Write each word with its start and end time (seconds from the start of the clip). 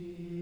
Jesus. 0.00 0.39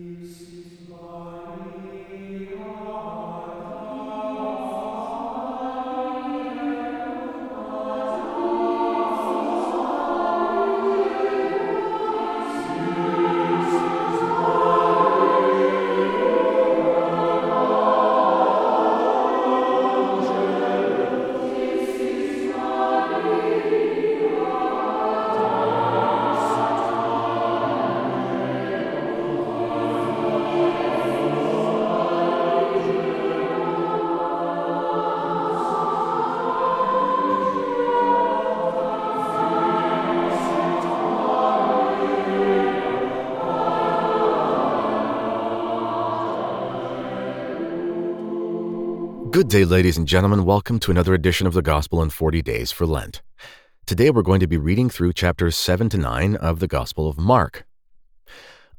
Good 49.39 49.47
day, 49.47 49.65
ladies 49.65 49.97
and 49.97 50.09
gentlemen. 50.09 50.45
Welcome 50.45 50.81
to 50.81 50.91
another 50.91 51.15
edition 51.15 51.47
of 51.47 51.55
the 51.55 51.63
Gospel 51.63 52.03
in 52.03 52.11
40 52.11 52.43
Days 52.43 52.73
for 52.73 52.87
Lent. 52.87 53.23
Today 53.87 54.11
we're 54.11 54.23
going 54.23 54.41
to 54.41 54.49
be 54.49 54.57
reading 54.57 54.91
through 54.91 55.13
chapters 55.13 55.55
7 55.55 55.89
to 55.91 55.97
9 55.97 56.35
of 56.35 56.59
the 56.59 56.67
Gospel 56.67 57.09
of 57.09 57.19
Mark. 57.19 57.65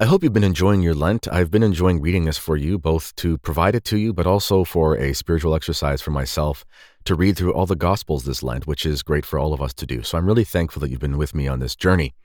I 0.02 0.06
hope 0.06 0.22
you've 0.22 0.34
been 0.34 0.44
enjoying 0.44 0.82
your 0.82 0.96
Lent. 0.96 1.30
I've 1.32 1.50
been 1.50 1.64
enjoying 1.64 2.02
reading 2.02 2.26
this 2.26 2.38
for 2.38 2.58
you, 2.58 2.78
both 2.78 3.16
to 3.16 3.38
provide 3.38 3.74
it 3.74 3.86
to 3.86 3.98
you, 3.98 4.12
but 4.12 4.28
also 4.28 4.66
for 4.66 4.98
a 4.98 5.14
spiritual 5.14 5.56
exercise 5.56 6.02
for 6.02 6.12
myself 6.12 6.66
to 7.06 7.16
read 7.16 7.38
through 7.38 7.54
all 7.54 7.66
the 7.66 7.78
Gospels 7.78 8.26
this 8.26 8.44
Lent, 8.44 8.68
which 8.68 8.86
is 8.86 9.02
great 9.02 9.26
for 9.26 9.40
all 9.40 9.54
of 9.54 9.62
us 9.62 9.74
to 9.76 9.86
do. 9.86 10.04
So 10.04 10.18
I'm 10.18 10.28
really 10.28 10.44
thankful 10.44 10.82
that 10.82 10.90
you've 10.90 11.00
been 11.00 11.18
with 11.18 11.34
me 11.34 11.48
on 11.48 11.60
this 11.60 11.78
journey. 11.78 12.16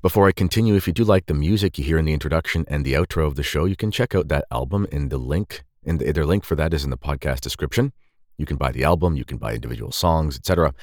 Before 0.00 0.28
I 0.28 0.32
continue, 0.32 0.76
if 0.76 0.86
you 0.86 0.92
do 0.92 1.02
like 1.02 1.26
the 1.26 1.34
music 1.34 1.76
you 1.76 1.82
hear 1.82 1.98
in 1.98 2.04
the 2.04 2.14
introduction 2.14 2.64
and 2.68 2.84
the 2.84 2.92
outro 2.92 3.26
of 3.26 3.34
the 3.34 3.42
show, 3.42 3.64
you 3.64 3.74
can 3.74 3.90
check 3.90 4.14
out 4.14 4.28
that 4.28 4.44
album 4.52 4.86
in 4.92 5.08
the 5.08 5.18
link 5.18 5.64
and 5.84 6.00
their 6.00 6.26
link 6.26 6.44
for 6.44 6.54
that 6.56 6.72
is 6.74 6.84
in 6.84 6.90
the 6.90 6.98
podcast 6.98 7.40
description. 7.40 7.92
You 8.38 8.46
can 8.46 8.56
buy 8.56 8.72
the 8.72 8.84
album, 8.84 9.16
you 9.16 9.24
can 9.24 9.38
buy 9.38 9.54
individual 9.54 9.92
songs, 9.92 10.36
etc. 10.36 10.74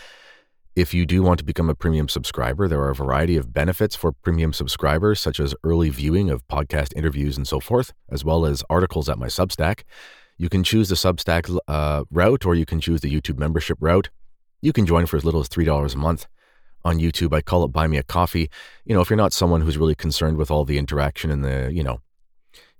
If 0.75 0.93
you 0.93 1.05
do 1.05 1.23
want 1.23 1.39
to 1.39 1.43
become 1.43 1.69
a 1.69 1.75
premium 1.75 2.07
subscriber, 2.07 2.67
there 2.67 2.79
are 2.79 2.91
a 2.91 2.95
variety 2.95 3.35
of 3.35 3.53
benefits 3.53 3.95
for 3.95 4.11
premium 4.11 4.53
subscribers, 4.53 5.19
such 5.19 5.39
as 5.39 5.55
early 5.63 5.89
viewing 5.89 6.29
of 6.29 6.47
podcast 6.47 6.95
interviews 6.95 7.37
and 7.37 7.47
so 7.47 7.59
forth, 7.59 7.91
as 8.09 8.23
well 8.23 8.45
as 8.45 8.63
articles 8.69 9.09
at 9.09 9.17
my 9.17 9.27
Substack. 9.27 9.81
You 10.37 10.47
can 10.47 10.63
choose 10.63 10.87
the 10.87 10.95
Substack 10.95 11.57
uh, 11.67 12.05
route 12.09 12.45
or 12.45 12.55
you 12.55 12.65
can 12.65 12.79
choose 12.79 13.01
the 13.01 13.13
YouTube 13.13 13.37
membership 13.37 13.77
route. 13.81 14.09
You 14.61 14.71
can 14.71 14.85
join 14.85 15.05
for 15.05 15.17
as 15.17 15.25
little 15.25 15.41
as 15.41 15.49
$3 15.49 15.93
a 15.93 15.97
month. 15.97 16.27
On 16.85 16.97
YouTube, 16.97 17.35
I 17.35 17.41
call 17.41 17.65
it 17.65 17.73
Buy 17.73 17.87
Me 17.87 17.97
a 17.97 18.03
Coffee. 18.03 18.49
You 18.85 18.95
know, 18.95 19.01
if 19.01 19.09
you're 19.09 19.17
not 19.17 19.33
someone 19.33 19.59
who's 19.59 19.77
really 19.77 19.95
concerned 19.95 20.37
with 20.37 20.49
all 20.49 20.63
the 20.63 20.77
interaction 20.77 21.29
and 21.29 21.43
the, 21.43 21.69
you 21.73 21.83
know, 21.83 21.99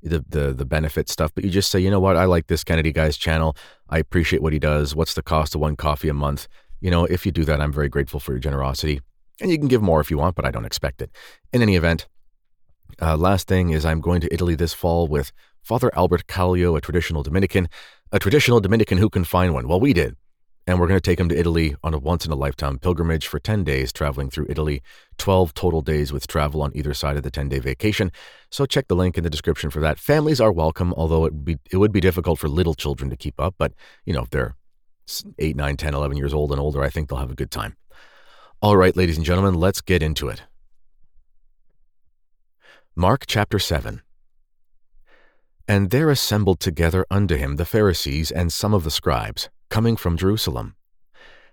the, 0.02 0.24
the 0.28 0.54
the 0.54 0.66
benefit 0.66 1.10
stuff, 1.10 1.32
but 1.34 1.44
you 1.44 1.50
just 1.50 1.72
say, 1.72 1.80
you 1.80 1.90
know 1.90 2.00
what, 2.00 2.16
I 2.16 2.26
like 2.26 2.48
this 2.48 2.64
Kennedy 2.64 2.92
guy's 2.92 3.18
channel. 3.18 3.56
I 3.90 4.00
appreciate 4.00 4.42
what 4.42 4.54
he 4.54 4.60
does. 4.60 4.96
What's 4.96 5.14
the 5.14 5.22
cost 5.22 5.56
of 5.56 5.62
one 5.62 5.76
coffee 5.76 6.10
a 6.10 6.14
month? 6.14 6.48
You 6.82 6.92
know, 6.92 7.06
if 7.06 7.26
you 7.26 7.32
do 7.32 7.44
that, 7.46 7.60
I'm 7.60 7.74
very 7.74 7.90
grateful 7.90 8.20
for 8.20 8.32
your 8.32 8.40
generosity. 8.40 9.02
And 9.42 9.52
you 9.52 9.58
can 9.58 9.68
give 9.68 9.82
more 9.82 10.02
if 10.02 10.10
you 10.12 10.18
want, 10.18 10.36
but 10.36 10.46
I 10.46 10.52
don't 10.52 10.66
expect 10.66 11.02
it. 11.02 11.12
In 11.54 11.62
any 11.62 11.76
event, 11.76 12.08
uh, 13.02 13.18
last 13.18 13.48
thing 13.48 13.70
is 13.70 13.86
I'm 13.86 14.02
going 14.02 14.22
to 14.22 14.34
Italy 14.34 14.56
this 14.56 14.74
fall 14.74 15.08
with 15.08 15.32
Father 15.62 15.92
Albert 15.96 16.28
Kallio, 16.28 16.78
a 16.78 16.82
traditional 16.82 17.24
Dominican, 17.24 17.68
a 18.12 18.20
traditional 18.20 18.60
Dominican 18.60 18.98
who 18.98 19.10
can 19.10 19.24
find 19.24 19.54
one. 19.54 19.68
Well, 19.68 19.80
we 19.80 19.94
did 19.94 20.16
and 20.70 20.80
we're 20.80 20.86
going 20.86 21.00
to 21.00 21.02
take 21.02 21.20
him 21.20 21.30
to 21.30 21.36
Italy 21.36 21.76
on 21.84 21.96
a 21.96 21.98
once 21.98 22.28
in 22.28 22.32
a 22.32 22.36
lifetime 22.36 22.78
pilgrimage 22.78 23.26
for 23.26 23.40
10 23.40 23.64
days, 23.64 23.92
traveling 23.92 24.30
through 24.30 24.46
Italy, 24.50 24.84
12 25.18 25.52
total 25.56 25.82
days 25.82 26.14
with 26.14 26.28
travel 26.28 26.62
on 26.62 26.72
either 26.76 26.94
side 26.94 27.18
of 27.18 27.24
the 27.24 27.32
10 27.32 27.50
day 27.50 27.58
vacation. 27.58 28.12
So 28.52 28.68
check 28.68 28.88
the 28.88 28.96
link 28.96 29.18
in 29.18 29.24
the 29.24 29.32
description 29.32 29.72
for 29.72 29.80
that. 29.80 29.98
Families 29.98 30.40
are 30.40 30.52
welcome, 30.52 30.94
although 30.94 31.26
it 31.26 31.34
would 31.34 31.44
be, 31.44 31.58
it 31.72 31.78
would 31.78 31.92
be 31.92 32.00
difficult 32.00 32.38
for 32.38 32.48
little 32.48 32.76
children 32.76 33.10
to 33.10 33.18
keep 33.18 33.40
up, 33.40 33.56
but 33.58 33.74
you 34.06 34.14
know, 34.14 34.22
if 34.22 34.30
they're 34.30 34.56
8, 35.40 35.56
9, 35.56 35.76
10, 35.76 35.96
11 35.96 36.18
years 36.18 36.36
old 36.36 36.52
and 36.52 36.62
older, 36.62 36.84
I 36.84 36.90
think 36.90 37.10
they'll 37.10 37.18
have 37.18 37.32
a 37.32 37.36
good 37.36 37.50
time. 37.50 37.76
All 38.62 38.78
right, 38.78 38.96
ladies 38.96 39.18
and 39.18 39.26
gentlemen, 39.26 39.56
let's 39.56 39.82
get 39.82 40.04
into 40.04 40.30
it. 40.30 40.44
Mark 42.96 43.24
chapter 43.26 43.58
7. 43.58 44.04
And 45.68 45.90
there 45.90 46.12
assembled 46.12 46.60
together 46.60 47.08
unto 47.10 47.38
him 47.38 47.56
the 47.56 47.66
Pharisees 47.66 48.30
and 48.30 48.54
some 48.54 48.76
of 48.76 48.84
the 48.84 48.92
scribes 48.92 49.50
coming 49.70 49.96
from 49.96 50.18
Jerusalem. 50.18 50.76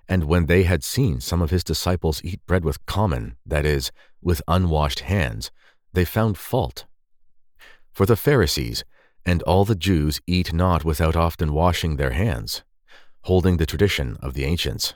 And 0.09 0.25
when 0.25 0.47
they 0.47 0.63
had 0.63 0.85
seen 0.85 1.21
some 1.21 1.43
of 1.43 1.51
his 1.51 1.65
disciples 1.65 2.21
eat 2.25 2.45
bread 2.47 2.65
with 2.65 2.85
common, 2.87 3.37
that 3.45 3.65
is, 3.65 3.91
with 4.23 4.43
unwashed 4.47 5.01
hands, 5.01 5.51
they 5.93 6.05
found 6.05 6.39
fault. 6.39 6.87
For 7.93 8.07
the 8.07 8.17
Pharisees 8.17 8.85
and 9.25 9.43
all 9.43 9.65
the 9.65 9.75
Jews 9.75 10.21
eat 10.27 10.53
not 10.53 10.85
without 10.85 11.17
often 11.17 11.53
washing 11.53 11.97
their 11.97 12.13
hands, 12.13 12.63
holding 13.23 13.57
the 13.57 13.67
tradition 13.67 14.17
of 14.21 14.35
the 14.35 14.45
ancients. 14.45 14.95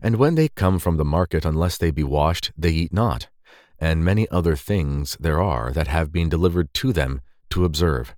And 0.00 0.16
when 0.16 0.34
they 0.34 0.48
come 0.48 0.78
from 0.78 0.96
the 0.96 1.04
market, 1.04 1.44
unless 1.44 1.76
they 1.76 1.90
be 1.90 2.02
washed, 2.02 2.50
they 2.56 2.70
eat 2.70 2.92
not, 2.92 3.28
and 3.78 4.04
many 4.04 4.28
other 4.30 4.56
things 4.56 5.16
there 5.20 5.42
are 5.42 5.70
that 5.72 5.88
have 5.88 6.10
been 6.10 6.28
delivered 6.28 6.72
to 6.74 6.92
them 6.92 7.20
to 7.50 7.64
observe 7.64 8.14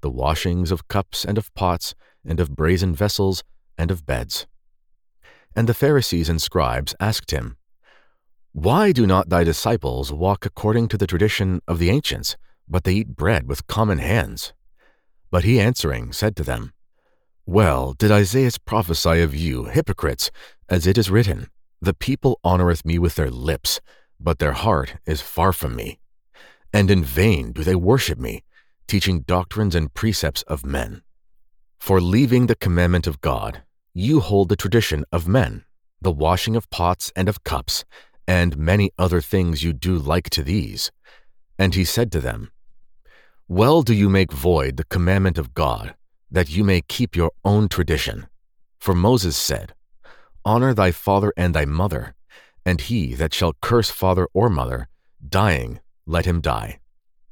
the 0.00 0.10
washings 0.10 0.72
of 0.72 0.88
cups 0.88 1.24
and 1.24 1.38
of 1.38 1.54
pots 1.54 1.94
and 2.26 2.40
of 2.40 2.54
brazen 2.54 2.94
vessels, 2.94 3.42
and 3.76 3.90
of 3.90 4.06
beds. 4.06 4.46
And 5.54 5.68
the 5.68 5.74
Pharisees 5.74 6.28
and 6.28 6.40
scribes 6.40 6.94
asked 7.00 7.30
him, 7.30 7.56
Why 8.52 8.92
do 8.92 9.06
not 9.06 9.28
thy 9.28 9.44
disciples 9.44 10.12
walk 10.12 10.46
according 10.46 10.88
to 10.88 10.98
the 10.98 11.06
tradition 11.06 11.60
of 11.68 11.78
the 11.78 11.90
ancients, 11.90 12.36
but 12.68 12.84
they 12.84 12.94
eat 12.94 13.16
bread 13.16 13.48
with 13.48 13.66
common 13.66 13.98
hands? 13.98 14.52
But 15.30 15.44
he 15.44 15.60
answering 15.60 16.12
said 16.12 16.36
to 16.36 16.42
them, 16.42 16.72
Well 17.46 17.92
did 17.94 18.10
Isaiah 18.10 18.50
prophesy 18.64 19.20
of 19.20 19.34
you, 19.34 19.64
hypocrites, 19.64 20.30
as 20.68 20.86
it 20.86 20.96
is 20.96 21.10
written, 21.10 21.48
The 21.80 21.94
people 21.94 22.38
honoureth 22.44 22.84
me 22.84 22.98
with 22.98 23.16
their 23.16 23.30
lips, 23.30 23.80
but 24.20 24.38
their 24.38 24.52
heart 24.52 24.96
is 25.06 25.20
far 25.20 25.52
from 25.52 25.74
me. 25.74 25.98
And 26.72 26.90
in 26.90 27.04
vain 27.04 27.52
do 27.52 27.62
they 27.64 27.74
worship 27.74 28.18
me, 28.18 28.44
teaching 28.86 29.20
doctrines 29.20 29.74
and 29.74 29.92
precepts 29.92 30.42
of 30.42 30.64
men. 30.64 31.02
For 31.82 32.00
leaving 32.00 32.46
the 32.46 32.54
commandment 32.54 33.08
of 33.08 33.20
God, 33.20 33.64
you 33.92 34.20
hold 34.20 34.48
the 34.48 34.54
tradition 34.54 35.04
of 35.10 35.26
men, 35.26 35.64
the 36.00 36.12
washing 36.12 36.54
of 36.54 36.70
pots 36.70 37.10
and 37.16 37.28
of 37.28 37.42
cups, 37.42 37.84
and 38.24 38.56
many 38.56 38.92
other 39.00 39.20
things 39.20 39.64
you 39.64 39.72
do 39.72 39.98
like 39.98 40.30
to 40.30 40.44
these. 40.44 40.92
And 41.58 41.74
he 41.74 41.82
said 41.82 42.12
to 42.12 42.20
them, 42.20 42.52
Well 43.48 43.82
do 43.82 43.94
you 43.94 44.08
make 44.08 44.30
void 44.30 44.76
the 44.76 44.84
commandment 44.84 45.38
of 45.38 45.54
God, 45.54 45.96
that 46.30 46.48
you 46.48 46.62
may 46.62 46.82
keep 46.82 47.16
your 47.16 47.32
own 47.44 47.68
tradition. 47.68 48.28
For 48.78 48.94
Moses 48.94 49.36
said, 49.36 49.74
Honor 50.44 50.74
thy 50.74 50.92
father 50.92 51.32
and 51.36 51.52
thy 51.52 51.64
mother, 51.64 52.14
and 52.64 52.80
he 52.80 53.14
that 53.14 53.34
shall 53.34 53.56
curse 53.60 53.90
father 53.90 54.28
or 54.32 54.48
mother, 54.48 54.86
dying, 55.28 55.80
let 56.06 56.26
him 56.26 56.40
die. 56.40 56.78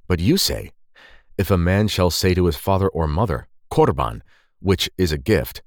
But 0.09 0.19
you 0.19 0.37
say, 0.37 0.73
If 1.39 1.53
a 1.53 1.57
man 1.57 1.87
shall 1.87 2.11
say 2.11 2.35
to 2.35 2.47
his 2.47 2.57
father 2.57 2.89
or 2.89 3.07
mother, 3.07 3.47
Korban, 3.71 4.23
which 4.61 4.89
is 4.97 5.13
a 5.13 5.19
gift, 5.19 5.63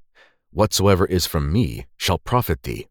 whatsoever 0.52 1.06
is 1.06 1.26
from 1.26 1.52
me 1.52 1.86
shall 1.98 2.18
profit 2.18 2.64
thee. 2.64 2.88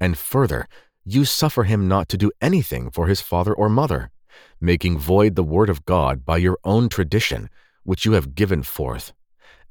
And 0.00 0.18
further, 0.18 0.66
you 1.04 1.24
suffer 1.24 1.64
him 1.64 1.86
not 1.86 2.08
to 2.08 2.18
do 2.18 2.32
anything 2.40 2.90
for 2.90 3.06
his 3.06 3.20
father 3.20 3.54
or 3.54 3.68
mother, 3.68 4.10
making 4.60 4.98
void 4.98 5.36
the 5.36 5.44
word 5.44 5.70
of 5.70 5.84
God 5.84 6.24
by 6.24 6.38
your 6.38 6.58
own 6.64 6.88
tradition, 6.88 7.48
which 7.84 8.04
you 8.04 8.12
have 8.12 8.34
given 8.34 8.62
forth, 8.62 9.12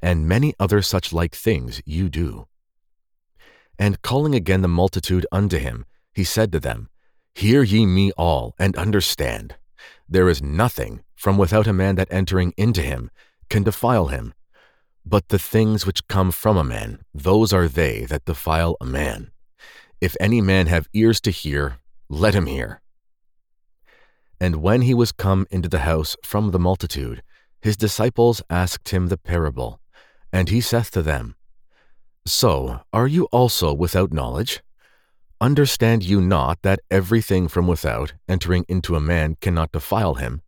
and 0.01 0.27
many 0.27 0.53
other 0.59 0.81
such 0.81 1.11
like 1.11 1.35
things 1.35 1.81
you 1.85 2.09
do. 2.09 2.47
And 3.77 4.01
calling 4.01 4.33
again 4.33 4.61
the 4.61 4.67
multitude 4.67 5.25
unto 5.31 5.57
him, 5.57 5.85
he 6.13 6.23
said 6.23 6.51
to 6.53 6.59
them, 6.59 6.89
Hear 7.33 7.63
ye 7.63 7.85
me 7.85 8.11
all, 8.13 8.55
and 8.57 8.77
understand. 8.77 9.55
There 10.07 10.29
is 10.29 10.41
nothing 10.41 11.03
from 11.15 11.37
without 11.37 11.67
a 11.67 11.73
man 11.73 11.95
that 11.95 12.07
entering 12.11 12.53
into 12.55 12.81
him 12.81 13.11
can 13.49 13.63
defile 13.63 14.07
him, 14.07 14.33
but 15.05 15.29
the 15.29 15.39
things 15.39 15.85
which 15.85 16.07
come 16.07 16.31
from 16.31 16.57
a 16.57 16.63
man, 16.63 16.99
those 17.13 17.53
are 17.53 17.67
they 17.67 18.05
that 18.05 18.25
defile 18.25 18.75
a 18.81 18.85
man. 18.85 19.31
If 20.01 20.15
any 20.19 20.41
man 20.41 20.67
have 20.67 20.89
ears 20.93 21.21
to 21.21 21.31
hear, 21.31 21.77
let 22.09 22.33
him 22.33 22.47
hear. 22.47 22.81
And 24.39 24.57
when 24.57 24.81
he 24.81 24.93
was 24.93 25.11
come 25.11 25.47
into 25.49 25.69
the 25.69 25.79
house 25.79 26.15
from 26.23 26.51
the 26.51 26.59
multitude, 26.59 27.23
his 27.61 27.77
disciples 27.77 28.41
asked 28.49 28.89
him 28.89 29.07
the 29.07 29.17
parable. 29.17 29.79
And 30.33 30.49
he 30.49 30.59
saith 30.59 30.91
to 30.91 31.01
them, 31.01 31.35
So 32.25 32.81
are 32.91 33.07
you 33.07 33.25
also 33.31 33.73
without 33.73 34.11
knowledge? 34.11 34.61
Understand 35.39 36.03
you 36.03 36.19
not 36.19 36.61
that 36.63 36.81
everything 36.91 37.47
from 37.47 37.67
without, 37.67 38.13
entering 38.27 38.65
into 38.67 38.95
a 38.95 39.01
man, 39.01 39.37
cannot 39.39 39.71
defile 39.71 40.15
him? 40.15 40.41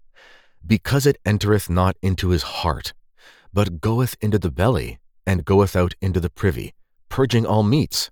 because 0.68 1.06
it 1.06 1.18
entereth 1.26 1.70
not 1.70 1.96
into 2.02 2.30
his 2.30 2.44
heart, 2.44 2.94
but 3.58 3.82
goeth 3.82 4.16
into 4.22 4.38
the 4.38 4.52
belly, 4.52 5.00
and 5.26 5.44
goeth 5.44 5.76
out 5.76 5.96
into 6.00 6.20
the 6.20 6.30
privy, 6.30 6.76
purging 7.10 7.44
all 7.44 7.64
meats. 7.64 8.12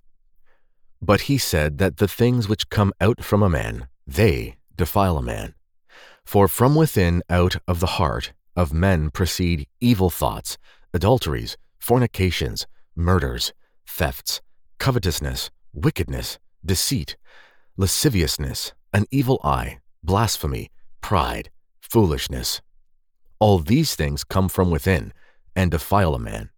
But 1.00 1.20
he 1.30 1.38
said 1.38 1.78
that 1.78 1.98
the 1.98 2.08
things 2.08 2.48
which 2.48 2.68
come 2.68 2.92
out 3.00 3.22
from 3.22 3.44
a 3.44 3.48
man, 3.48 3.86
they 4.08 4.56
defile 4.74 5.16
a 5.16 5.22
man. 5.22 5.54
For 6.24 6.48
from 6.48 6.74
within 6.74 7.22
out 7.30 7.54
of 7.68 7.78
the 7.78 7.94
heart 7.98 8.32
of 8.56 8.72
men 8.72 9.10
proceed 9.10 9.68
evil 9.80 10.10
thoughts, 10.10 10.58
adulteries, 10.92 11.56
fornications, 11.78 12.66
murders, 12.96 13.52
thefts, 13.86 14.40
covetousness, 14.78 15.52
wickedness, 15.72 16.40
deceit, 16.64 17.16
lasciviousness, 17.76 18.72
an 18.92 19.04
evil 19.12 19.38
eye, 19.44 19.78
blasphemy, 20.02 20.72
pride, 21.00 21.50
foolishness. 21.80 22.60
All 23.38 23.60
these 23.60 23.94
things 23.94 24.24
come 24.24 24.48
from 24.48 24.72
within, 24.72 25.12
and 25.56 25.72
defile 25.72 26.14
a 26.14 26.18
man. 26.18 26.50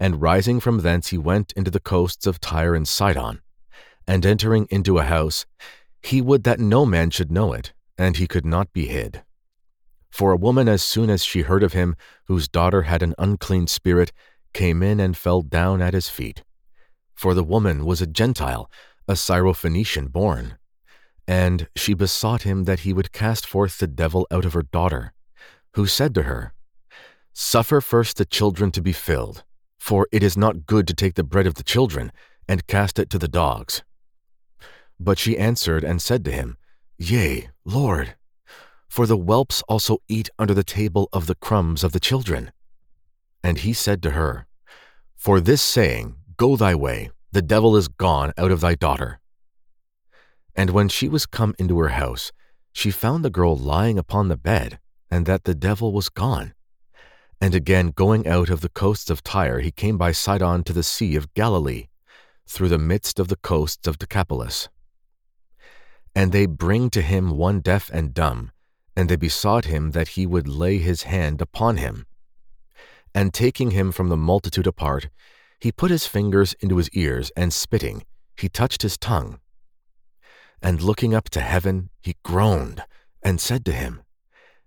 And 0.00 0.20
rising 0.20 0.58
from 0.58 0.80
thence 0.80 1.08
he 1.08 1.18
went 1.18 1.52
into 1.52 1.70
the 1.70 1.78
coasts 1.78 2.26
of 2.26 2.40
Tyre 2.40 2.74
and 2.74 2.88
Sidon, 2.88 3.42
and 4.08 4.26
entering 4.26 4.66
into 4.70 4.98
a 4.98 5.04
house, 5.04 5.46
he 6.02 6.20
would 6.20 6.42
that 6.44 6.58
no 6.58 6.84
man 6.84 7.10
should 7.10 7.30
know 7.30 7.52
it, 7.52 7.72
and 7.96 8.16
he 8.16 8.26
could 8.26 8.44
not 8.44 8.72
be 8.72 8.86
hid. 8.86 9.22
For 10.10 10.32
a 10.32 10.36
woman, 10.36 10.68
as 10.68 10.82
soon 10.82 11.10
as 11.10 11.24
she 11.24 11.42
heard 11.42 11.62
of 11.62 11.72
him, 11.72 11.96
whose 12.26 12.48
daughter 12.48 12.82
had 12.82 13.02
an 13.02 13.14
unclean 13.18 13.66
spirit, 13.66 14.12
came 14.52 14.82
in 14.82 15.00
and 15.00 15.16
fell 15.16 15.42
down 15.42 15.82
at 15.82 15.94
his 15.94 16.08
feet. 16.08 16.42
For 17.14 17.34
the 17.34 17.44
woman 17.44 17.84
was 17.84 18.00
a 18.00 18.06
Gentile, 18.06 18.70
a 19.06 19.14
Syrophoenician 19.14 20.12
born. 20.12 20.56
And 21.26 21.68
she 21.74 21.94
besought 21.94 22.42
him 22.42 22.64
that 22.64 22.80
he 22.80 22.92
would 22.92 23.12
cast 23.12 23.46
forth 23.46 23.78
the 23.78 23.86
devil 23.86 24.26
out 24.30 24.44
of 24.44 24.52
her 24.52 24.62
daughter, 24.62 25.12
who 25.74 25.86
said 25.86 26.14
to 26.14 26.22
her, 26.22 26.54
Suffer 27.36 27.80
first 27.80 28.16
the 28.16 28.24
children 28.24 28.70
to 28.70 28.80
be 28.80 28.92
filled, 28.92 29.42
for 29.76 30.06
it 30.12 30.22
is 30.22 30.36
not 30.36 30.66
good 30.66 30.86
to 30.86 30.94
take 30.94 31.14
the 31.14 31.24
bread 31.24 31.48
of 31.48 31.56
the 31.56 31.64
children 31.64 32.12
and 32.48 32.68
cast 32.68 32.96
it 32.96 33.10
to 33.10 33.18
the 33.18 33.26
dogs. 33.26 33.82
But 35.00 35.18
she 35.18 35.36
answered 35.36 35.82
and 35.82 36.00
said 36.00 36.24
to 36.24 36.30
him, 36.30 36.56
Yea, 36.96 37.50
Lord, 37.64 38.14
for 38.88 39.04
the 39.04 39.16
whelps 39.16 39.62
also 39.68 39.98
eat 40.08 40.30
under 40.38 40.54
the 40.54 40.62
table 40.62 41.08
of 41.12 41.26
the 41.26 41.34
crumbs 41.34 41.82
of 41.82 41.90
the 41.90 41.98
children. 41.98 42.52
And 43.42 43.58
he 43.58 43.72
said 43.72 44.00
to 44.04 44.12
her, 44.12 44.46
For 45.16 45.40
this 45.40 45.60
saying, 45.60 46.14
Go 46.36 46.54
thy 46.54 46.76
way, 46.76 47.10
the 47.32 47.42
devil 47.42 47.76
is 47.76 47.88
gone 47.88 48.32
out 48.38 48.52
of 48.52 48.60
thy 48.60 48.76
daughter. 48.76 49.18
And 50.54 50.70
when 50.70 50.88
she 50.88 51.08
was 51.08 51.26
come 51.26 51.56
into 51.58 51.80
her 51.80 51.88
house, 51.88 52.30
she 52.72 52.92
found 52.92 53.24
the 53.24 53.30
girl 53.30 53.56
lying 53.56 53.98
upon 53.98 54.28
the 54.28 54.36
bed, 54.36 54.78
and 55.10 55.26
that 55.26 55.42
the 55.42 55.54
devil 55.54 55.92
was 55.92 56.08
gone. 56.08 56.54
And 57.40 57.54
again 57.54 57.90
going 57.90 58.26
out 58.26 58.48
of 58.48 58.60
the 58.60 58.68
coasts 58.68 59.10
of 59.10 59.22
Tyre, 59.22 59.60
he 59.60 59.70
came 59.70 59.98
by 59.98 60.12
Sidon 60.12 60.64
to 60.64 60.72
the 60.72 60.82
sea 60.82 61.16
of 61.16 61.32
Galilee, 61.34 61.88
through 62.46 62.68
the 62.68 62.78
midst 62.78 63.18
of 63.18 63.28
the 63.28 63.36
coasts 63.36 63.86
of 63.86 63.98
Decapolis. 63.98 64.68
And 66.14 66.32
they 66.32 66.46
bring 66.46 66.90
to 66.90 67.02
him 67.02 67.36
one 67.36 67.60
deaf 67.60 67.90
and 67.92 68.14
dumb, 68.14 68.52
and 68.96 69.08
they 69.08 69.16
besought 69.16 69.64
him 69.64 69.90
that 69.90 70.08
he 70.08 70.26
would 70.26 70.46
lay 70.46 70.78
his 70.78 71.02
hand 71.02 71.40
upon 71.40 71.78
him. 71.78 72.06
And 73.14 73.32
taking 73.32 73.72
him 73.72 73.92
from 73.92 74.08
the 74.08 74.16
multitude 74.16 74.66
apart, 74.66 75.08
he 75.60 75.72
put 75.72 75.90
his 75.90 76.06
fingers 76.06 76.54
into 76.60 76.76
his 76.76 76.90
ears, 76.90 77.32
and 77.36 77.52
spitting, 77.52 78.04
he 78.36 78.48
touched 78.48 78.82
his 78.82 78.98
tongue. 78.98 79.38
And 80.62 80.82
looking 80.82 81.14
up 81.14 81.30
to 81.30 81.40
heaven, 81.40 81.90
he 82.02 82.16
groaned, 82.24 82.84
and 83.22 83.40
said 83.40 83.64
to 83.64 83.72
him, 83.72 84.02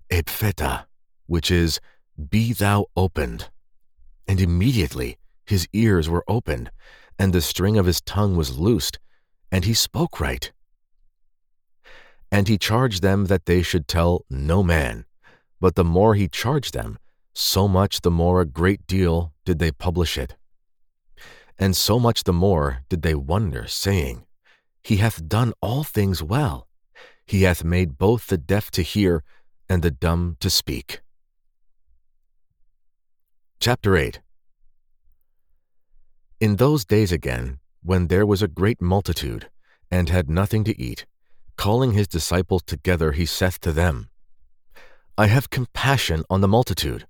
Ephphatha, 0.10 0.86
which 1.26 1.52
is, 1.52 1.80
Be 2.18 2.52
thou 2.52 2.88
opened. 2.96 3.50
And 4.28 4.42
immediately 4.42 5.18
his 5.46 5.68
ears 5.72 6.10
were 6.10 6.24
opened, 6.28 6.72
and 7.20 7.32
the 7.32 7.42
string 7.42 7.78
of 7.78 7.86
his 7.86 8.02
tongue 8.02 8.36
was 8.36 8.58
loosed, 8.58 9.00
and 9.52 9.66
he 9.66 9.74
spoke 9.74 10.20
right. 10.20 10.52
And 12.32 12.48
he 12.48 12.58
charged 12.58 13.02
them 13.02 13.26
that 13.26 13.46
they 13.46 13.62
should 13.62 13.88
tell 13.88 14.26
no 14.30 14.64
man. 14.64 15.06
But 15.62 15.76
the 15.76 15.84
more 15.84 16.16
he 16.16 16.28
charged 16.28 16.74
them, 16.74 17.00
so 17.34 17.68
much 17.68 18.02
the 18.02 18.12
more 18.12 18.42
a 18.42 18.46
great 18.46 18.86
deal 18.88 19.34
did 19.46 19.60
they 19.60 19.72
publish 19.72 20.18
it. 20.18 20.36
And 21.58 21.76
so 21.76 22.00
much 22.00 22.24
the 22.24 22.34
more 22.34 22.84
did 22.90 23.04
they 23.04 23.16
wonder, 23.16 23.68
saying, 23.68 24.26
He 24.84 24.98
hath 24.98 25.28
done 25.28 25.54
all 25.62 25.84
things 25.84 26.22
well. 26.22 26.68
He 27.26 27.44
hath 27.44 27.64
made 27.64 27.98
both 27.98 28.28
the 28.28 28.38
deaf 28.38 28.70
to 28.72 28.82
hear 28.82 29.24
and 29.70 29.82
the 29.82 29.92
dumb 29.92 30.38
to 30.40 30.50
speak. 30.50 31.02
Chapter 33.60 33.98
8 33.98 34.22
In 36.40 36.56
those 36.58 36.86
days 36.86 37.12
again, 37.12 37.60
when 37.82 38.08
there 38.08 38.26
was 38.26 38.42
a 38.42 38.48
great 38.48 38.82
multitude, 38.82 39.50
and 39.90 40.10
had 40.10 40.30
nothing 40.30 40.64
to 40.64 40.80
eat, 40.80 41.06
Calling 41.58 41.94
his 41.94 42.08
disciples 42.08 42.62
together, 42.62 43.14
he 43.14 43.26
saith 43.26 43.60
to 43.62 43.72
them, 43.72 44.10
I 45.18 45.26
have 45.26 45.50
compassion 45.50 46.24
on 46.30 46.42
the 46.42 46.48
multitude, 46.48 47.08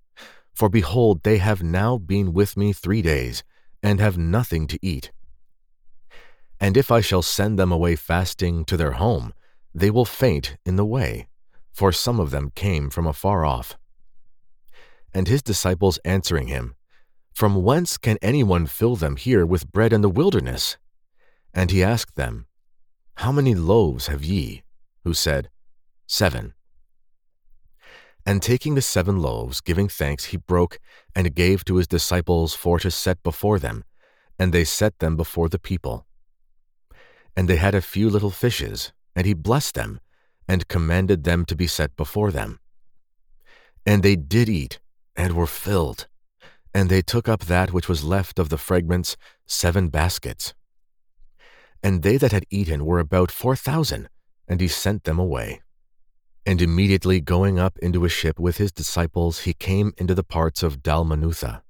for 0.53 0.69
behold, 0.69 1.23
they 1.23 1.38
have 1.38 1.61
now 1.61 1.97
been 1.97 2.31
with 2.31 2.55
me 2.55 2.71
three 2.71 3.01
days, 3.01 3.43
and 3.83 4.00
have 4.00 4.17
nothing 4.17 4.65
to 4.67 4.79
eat. 4.81 5.11
And 6.61 6.77
if 6.77 6.89
I 6.89 7.01
shall 7.01 7.21
send 7.21 7.59
them 7.59 7.73
away 7.73 7.97
fasting 7.97 8.63
to 8.65 8.77
their 8.77 8.93
home, 8.93 9.33
they 9.75 9.91
will 9.91 10.05
faint 10.05 10.55
in 10.65 10.77
the 10.77 10.85
way, 10.85 11.27
for 11.73 11.91
some 11.91 12.21
of 12.21 12.31
them 12.31 12.51
came 12.55 12.89
from 12.89 13.05
afar 13.05 13.43
off. 13.43 13.77
And 15.13 15.27
his 15.27 15.42
disciples 15.42 16.00
answering 16.06 16.48
him, 16.48 16.75
From 17.33 17.63
whence 17.63 17.98
can 17.98 18.18
anyone 18.21 18.65
fill 18.65 18.95
them 18.95 19.15
here 19.15 19.45
with 19.45 19.71
bread 19.71 19.94
in 19.94 20.01
the 20.01 20.09
wilderness? 20.09 20.77
And 21.54 21.71
he 21.71 21.83
asked 21.83 22.15
them, 22.15 22.48
how 23.18 23.31
many 23.31 23.56
loaves 23.56 24.07
have 24.07 24.24
ye? 24.24 24.62
Who 25.04 25.15
said, 25.15 25.50
Seven. 26.06 26.54
And 28.27 28.44
taking 28.44 28.75
the 28.75 28.81
seven 28.83 29.19
loaves, 29.19 29.59
giving 29.59 29.88
thanks, 29.89 30.25
he 30.25 30.38
broke, 30.38 30.77
and 31.15 31.33
gave 31.33 31.65
to 31.65 31.77
his 31.77 31.88
disciples 31.88 32.53
for 32.53 32.77
to 32.77 32.92
set 32.92 33.24
before 33.24 33.57
them, 33.57 33.86
and 34.38 34.53
they 34.53 34.63
set 34.63 35.00
them 35.00 35.18
before 35.18 35.50
the 35.50 35.57
people. 35.57 36.06
And 37.36 37.48
they 37.48 37.56
had 37.56 37.74
a 37.74 37.81
few 37.81 38.07
little 38.07 38.30
fishes, 38.30 38.94
and 39.15 39.25
he 39.25 39.33
blessed 39.33 39.74
them, 39.74 40.00
and 40.48 40.68
commanded 40.68 41.24
them 41.24 41.44
to 41.45 41.56
be 41.56 41.65
set 41.65 41.95
before 41.95 42.31
them. 42.31 42.60
And 43.84 44.03
they 44.03 44.15
did 44.15 44.48
eat, 44.48 44.79
and 45.17 45.33
were 45.33 45.47
filled, 45.47 46.07
and 46.74 46.89
they 46.89 47.01
took 47.01 47.27
up 47.27 47.45
that 47.45 47.74
which 47.74 47.89
was 47.89 48.03
left 48.03 48.38
of 48.38 48.50
the 48.50 48.57
fragments, 48.57 49.17
seven 49.47 49.89
baskets. 49.89 50.53
And 51.83 52.03
they 52.03 52.17
that 52.17 52.31
had 52.31 52.45
eaten 52.51 52.86
were 52.86 53.00
about 53.00 53.31
four 53.31 53.55
thousand, 53.55 54.09
and 54.47 54.62
he 54.62 54.67
sent 54.67 55.03
them 55.03 55.19
away. 55.19 55.62
And 56.45 56.62
immediately 56.62 57.19
going 57.19 57.59
up 57.59 57.77
into 57.79 58.05
a 58.05 58.09
ship 58.09 58.39
with 58.39 58.57
his 58.57 58.71
disciples, 58.71 59.39
he 59.39 59.53
came 59.53 59.91
into 59.97 60.15
the 60.15 60.24
parts 60.24 60.63
of 60.63 60.81
Dalmanutha. 60.81 61.62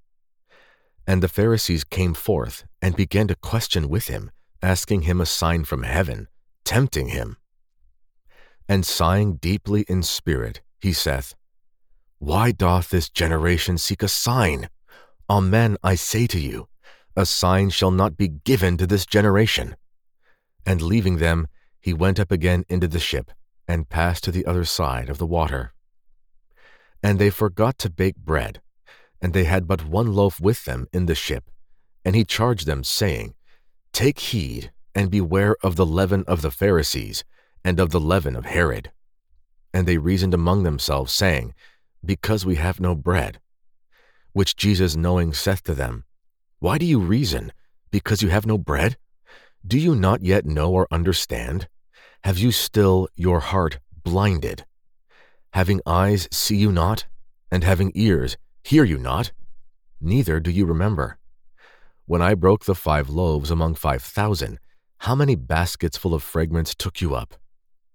And 1.08 1.24
the 1.24 1.30
Pharisees 1.30 1.84
came 1.84 2.13
forth, 2.13 2.66
and 2.82 2.96
began 2.96 3.27
to 3.30 3.36
question 3.36 3.89
with 3.89 4.08
him, 4.08 4.30
asking 4.62 5.04
him 5.04 5.22
a 5.22 5.25
sign 5.25 5.63
from 5.63 5.84
heaven, 5.84 6.27
tempting 6.63 7.08
him. 7.08 7.38
And 8.68 8.86
sighing 8.86 9.38
deeply 9.38 9.86
in 9.88 10.04
spirit, 10.04 10.62
he 10.80 10.92
saith, 10.92 11.34
Why 12.20 12.52
doth 12.52 12.90
this 12.90 13.10
generation 13.10 13.78
seek 13.78 14.02
a 14.02 14.08
sign? 14.08 14.70
Amen, 15.30 15.78
I 15.84 15.96
say 15.96 16.26
to 16.28 16.40
you, 16.40 16.68
a 17.16 17.26
sign 17.26 17.70
shall 17.70 17.92
not 17.92 18.18
be 18.18 18.28
given 18.28 18.78
to 18.78 18.88
this 18.88 19.06
generation. 19.06 19.76
And 20.66 20.82
leaving 20.82 21.18
them, 21.18 21.48
he 21.80 21.94
went 21.94 22.20
up 22.20 22.32
again 22.32 22.66
into 22.70 22.88
the 22.88 23.00
ship, 23.00 23.32
and 23.68 23.90
passed 23.90 24.24
to 24.24 24.32
the 24.32 24.46
other 24.46 24.66
side 24.66 25.10
of 25.10 25.18
the 25.18 25.26
water. 25.26 25.74
And 27.04 27.20
they 27.20 27.30
forgot 27.30 27.78
to 27.80 27.90
bake 27.90 28.18
bread, 28.18 28.62
and 29.22 29.34
they 29.34 29.44
had 29.44 29.68
but 29.68 29.86
one 29.86 30.14
loaf 30.14 30.40
with 30.40 30.66
them 30.66 30.88
in 30.92 31.06
the 31.06 31.16
ship. 31.16 31.52
And 32.04 32.16
he 32.16 32.24
charged 32.24 32.66
them, 32.66 32.84
saying, 32.84 33.36
Take 33.94 34.20
heed, 34.20 34.72
and 34.96 35.12
beware 35.12 35.56
of 35.62 35.76
the 35.76 35.86
leaven 35.86 36.24
of 36.28 36.42
the 36.42 36.52
Pharisees, 36.52 37.24
and 37.64 37.80
of 37.80 37.92
the 37.92 38.00
leaven 38.00 38.36
of 38.36 38.46
Herod. 38.46 38.92
And 39.74 39.88
they 39.88 39.98
reasoned 39.98 40.34
among 40.34 40.64
themselves, 40.64 41.14
saying, 41.14 41.54
Because 42.08 42.46
we 42.46 42.56
have 42.56 42.80
no 42.80 42.96
bread. 42.96 43.42
Which 44.32 44.56
Jesus 44.56 44.96
knowing 44.96 45.34
saith 45.34 45.62
to 45.64 45.74
them, 45.74 46.06
Why 46.60 46.78
do 46.78 46.86
you 46.86 47.00
reason, 47.00 47.52
because 47.92 48.22
you 48.22 48.30
have 48.30 48.46
no 48.46 48.58
bread? 48.58 48.96
Do 49.68 49.78
you 49.78 49.94
not 49.94 50.24
yet 50.24 50.46
know 50.46 50.72
or 50.72 50.88
understand? 50.90 51.68
Have 52.24 52.38
you 52.38 52.54
still 52.54 53.10
your 53.18 53.42
heart 53.42 53.80
blinded? 54.06 54.64
Having 55.52 55.82
eyes, 55.86 56.30
see 56.32 56.56
you 56.56 56.72
not? 56.72 57.08
And 57.52 57.66
having 57.66 57.92
ears, 57.94 58.38
hear 58.64 58.86
you 58.86 58.98
not? 58.98 59.34
Neither 60.00 60.40
do 60.40 60.50
you 60.50 60.66
remember. 60.66 61.18
When 62.06 62.22
I 62.22 62.36
broke 62.36 62.64
the 62.64 62.82
five 62.88 63.10
loaves 63.10 63.52
among 63.52 63.76
five 63.76 64.02
thousand, 64.02 64.60
how 65.00 65.14
many 65.14 65.36
baskets 65.36 65.98
full 65.98 66.14
of 66.14 66.24
fragments 66.24 66.74
took 66.74 67.02
you 67.02 67.16
up? 67.16 67.36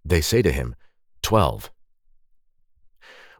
They 0.04 0.20
say 0.20 0.42
to 0.42 0.52
him, 0.52 0.74
Twelve. 1.22 1.70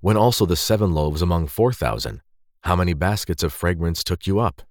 When 0.03 0.17
also 0.17 0.47
the 0.47 0.57
seven 0.57 0.93
loaves 0.93 1.23
among 1.23 1.47
four 1.47 1.73
thousand, 1.73 2.23
how 2.63 2.75
many 2.75 2.93
baskets 2.93 3.45
of 3.45 3.53
fragrance 3.53 4.03
took 4.03 4.27
you 4.27 4.41
up? 4.41 4.63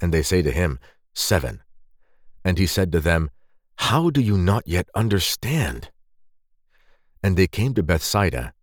And 0.00 0.12
they 0.12 0.22
say 0.22 0.42
to 0.42 0.50
him, 0.50 0.80
Seven. 1.14 1.62
And 2.44 2.58
he 2.58 2.66
said 2.66 2.90
to 2.90 2.98
them, 2.98 3.30
How 3.76 4.10
do 4.10 4.20
you 4.20 4.36
not 4.36 4.66
yet 4.66 4.88
understand? 4.92 5.90
And 7.22 7.36
they 7.36 7.46
came 7.46 7.74
to 7.74 7.84
Bethsaida, 7.84 8.54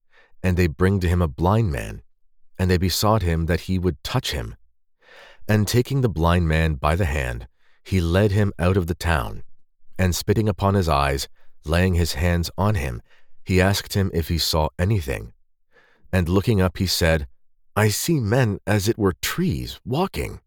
and 0.44 0.58
they 0.58 0.68
bring 0.68 1.00
to 1.00 1.08
him 1.08 1.22
a 1.22 1.28
blind 1.30 1.72
man, 1.72 2.02
and 2.60 2.70
they 2.70 2.78
besought 2.78 3.22
him 3.22 3.46
that 3.46 3.62
he 3.62 3.80
would 3.80 4.04
touch 4.04 4.34
him. 4.34 4.58
And 5.48 5.66
taking 5.66 6.02
the 6.02 6.10
blind 6.10 6.50
man 6.50 6.74
by 6.76 6.98
the 6.98 7.06
hand, 7.06 7.48
he 7.82 8.02
led 8.02 8.32
him 8.32 8.52
out 8.60 8.76
of 8.76 8.88
the 8.88 8.96
town, 8.96 9.44
and 9.98 10.14
spitting 10.14 10.50
upon 10.50 10.74
his 10.74 10.90
eyes, 10.90 11.30
laying 11.64 11.94
his 11.94 12.16
hands 12.16 12.52
on 12.58 12.76
him, 12.76 13.02
he 13.46 13.62
asked 13.62 13.94
him 13.94 14.12
if 14.14 14.28
he 14.28 14.38
saw 14.38 14.68
anything. 14.78 15.32
And 16.14 16.30
looking 16.30 16.62
up, 16.62 16.78
he 16.78 16.86
said, 16.86 17.28
I 17.76 17.88
see 17.88 18.20
men 18.20 18.60
as 18.68 18.88
it 18.88 19.00
were 19.00 19.14
trees 19.14 19.80
walking. 19.84 20.42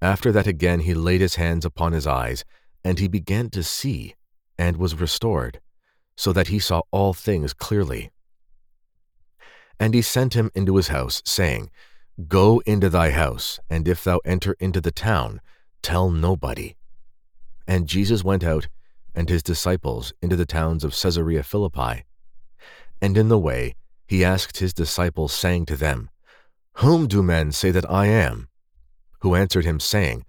After 0.00 0.32
that 0.32 0.46
again 0.46 0.80
he 0.80 0.94
laid 0.94 1.20
his 1.20 1.34
hands 1.34 1.66
upon 1.66 1.92
his 1.92 2.06
eyes, 2.06 2.42
and 2.82 2.98
he 2.98 3.06
began 3.06 3.50
to 3.50 3.62
see, 3.62 4.14
and 4.58 4.78
was 4.78 4.98
restored, 4.98 5.60
so 6.16 6.32
that 6.32 6.48
he 6.48 6.58
saw 6.58 6.80
all 6.90 7.12
things 7.12 7.52
clearly. 7.52 8.10
And 9.78 9.92
he 9.92 10.00
sent 10.00 10.32
him 10.32 10.50
into 10.54 10.76
his 10.76 10.88
house, 10.88 11.20
saying, 11.26 11.70
Go 12.26 12.62
into 12.64 12.88
thy 12.88 13.10
house, 13.10 13.60
and 13.68 13.86
if 13.86 14.02
thou 14.02 14.20
enter 14.24 14.56
into 14.58 14.80
the 14.80 14.90
town, 14.90 15.42
tell 15.82 16.08
nobody. 16.08 16.76
And 17.68 17.86
Jesus 17.86 18.24
went 18.24 18.42
out, 18.42 18.68
and 19.14 19.28
his 19.28 19.42
disciples, 19.42 20.14
into 20.22 20.36
the 20.36 20.46
towns 20.46 20.82
of 20.82 20.98
Caesarea 20.98 21.42
Philippi. 21.42 22.04
And 23.02 23.18
in 23.18 23.28
the 23.28 23.38
way 23.38 23.74
he 24.06 24.24
asked 24.24 24.58
his 24.58 24.72
disciples, 24.72 25.32
saying 25.32 25.66
to 25.66 25.76
them, 25.76 26.10
Whom 26.74 27.06
do 27.06 27.22
men 27.22 27.52
say 27.52 27.70
that 27.70 27.90
I 27.90 28.06
am? 28.06 28.48
who 29.20 29.34
answered 29.34 29.64
him, 29.64 29.80
saying, 29.80 30.24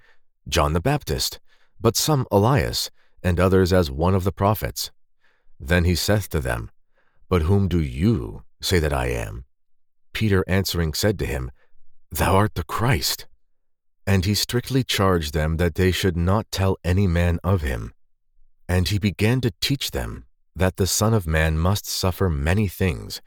John 0.48 0.74
the 0.74 0.80
Baptist, 0.80 1.40
but 1.80 1.96
some 1.96 2.26
Elias, 2.32 2.90
and 3.22 3.40
others 3.40 3.74
as 3.74 3.92
one 3.92 4.16
of 4.16 4.24
the 4.24 4.32
prophets. 4.32 4.92
Then 5.60 5.84
he 5.84 5.96
saith 5.96 6.30
to 6.30 6.40
them, 6.40 6.72
But 7.30 7.44
whom 7.44 7.68
do 7.68 7.82
you 7.82 8.44
say 8.62 8.80
that 8.80 8.94
I 8.94 9.08
am? 9.08 9.46
Peter 10.14 10.44
answering 10.48 10.94
said 10.94 11.20
to 11.20 11.26
him, 11.26 11.52
Thou 12.12 12.36
art 12.36 12.56
the 12.56 12.64
Christ. 12.64 13.28
And 14.06 14.24
he 14.24 14.34
strictly 14.34 14.84
charged 14.84 15.34
them 15.34 15.58
that 15.58 15.76
they 15.76 15.92
should 15.92 16.16
not 16.16 16.50
tell 16.50 16.78
any 16.84 17.08
man 17.08 17.40
of 17.44 17.62
him. 17.62 17.94
And 18.70 18.88
he 18.88 18.98
began 18.98 19.42
to 19.42 19.54
teach 19.60 19.92
them 19.92 20.26
that 20.56 20.78
the 20.78 20.88
Son 20.88 21.14
of 21.14 21.28
Man 21.28 21.58
must 21.58 21.86
suffer 21.86 22.30
many 22.30 22.68
things, 22.68 23.22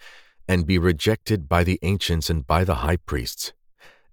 and 0.51 0.67
be 0.67 0.79
rejected 0.79 1.49
by 1.49 1.63
the 1.63 1.79
ancients 1.83 2.29
and 2.29 2.45
by 2.45 2.65
the 2.65 2.83
high 2.87 2.97
priests, 2.97 3.53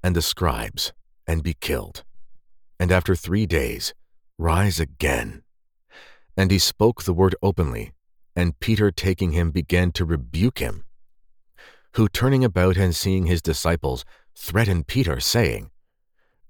and 0.03 0.15
the 0.15 0.21
scribes, 0.21 0.93
and 1.25 1.41
be 1.41 1.55
killed, 1.55 2.03
and 2.79 2.91
after 2.91 3.15
three 3.15 3.47
days 3.47 3.95
rise 4.37 4.79
again. 4.79 5.41
And 6.37 6.51
he 6.51 6.59
spoke 6.59 7.01
the 7.01 7.13
word 7.21 7.33
openly, 7.41 7.93
and 8.35 8.59
Peter 8.59 8.91
taking 8.91 9.31
him 9.31 9.49
began 9.49 9.91
to 9.93 10.05
rebuke 10.05 10.59
him, 10.59 10.85
who 11.95 12.07
turning 12.07 12.43
about 12.43 12.77
and 12.77 12.95
seeing 12.95 13.25
his 13.25 13.41
disciples 13.41 14.05
threatened 14.35 14.85
Peter, 14.85 15.19
saying, 15.19 15.71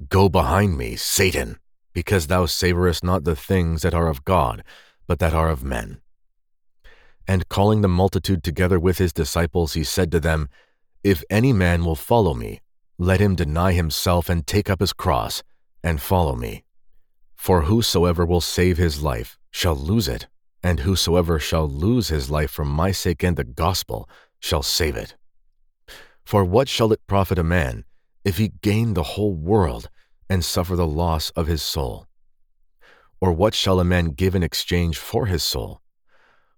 Go 0.10 0.28
behind 0.28 0.78
me, 0.78 0.98
Satan, 0.98 1.60
because 1.94 2.28
thou 2.28 2.46
savorest 2.46 3.06
not 3.06 3.24
the 3.24 3.38
things 3.38 3.84
that 3.84 3.94
are 3.94 4.10
of 4.10 4.26
God, 4.26 4.66
but 5.08 5.20
that 5.20 5.34
are 5.34 5.50
of 5.50 5.64
men. 5.64 6.02
And 7.28 7.50
calling 7.50 7.82
the 7.82 7.90
multitude 7.90 8.44
together 8.44 8.80
with 8.80 8.98
his 8.98 9.12
disciples, 9.12 9.74
he 9.74 9.84
said 9.84 10.12
to 10.12 10.20
them, 10.20 10.48
If 11.04 11.24
any 11.30 11.52
man 11.52 11.84
will 11.84 11.96
follow 11.96 12.34
me, 12.34 12.62
let 12.98 13.20
him 13.20 13.36
deny 13.36 13.74
himself 13.74 14.30
and 14.30 14.48
take 14.48 14.70
up 14.70 14.80
his 14.80 14.94
cross 14.94 15.44
and 15.84 16.02
follow 16.02 16.36
me. 16.36 16.64
For 17.36 17.64
whosoever 17.64 18.26
will 18.26 18.42
save 18.42 18.78
his 18.78 19.04
life 19.04 19.38
shall 19.52 19.76
lose 19.76 20.08
it, 20.08 20.28
and 20.64 20.80
whosoever 20.82 21.38
shall 21.38 21.68
lose 21.68 22.08
his 22.08 22.32
life 22.32 22.52
for 22.52 22.66
my 22.66 22.92
sake 22.92 23.24
and 23.24 23.38
the 23.38 23.44
gospel 23.44 24.10
shall 24.40 24.64
save 24.64 24.96
it. 24.96 25.16
For 26.26 26.44
what 26.44 26.68
shall 26.68 26.92
it 26.92 27.06
profit 27.08 27.38
a 27.38 27.44
man 27.44 27.86
if 28.26 28.38
he 28.38 28.50
gain 28.62 28.94
the 28.94 29.04
whole 29.04 29.34
world 29.34 29.90
and 30.30 30.44
suffer 30.44 30.76
the 30.76 30.88
loss 30.88 31.30
of 31.32 31.48
his 31.48 31.62
soul? 31.62 32.08
Or 33.22 33.32
what 33.32 33.54
shall 33.54 33.80
a 33.80 33.86
man 33.86 34.08
give 34.10 34.36
in 34.36 34.44
exchange 34.44 34.98
for 34.98 35.28
his 35.28 35.44
soul? 35.44 35.82